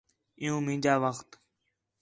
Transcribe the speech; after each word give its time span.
عِیّوں 0.41 0.61
مینجا 0.65 0.93
وخت 1.03 1.29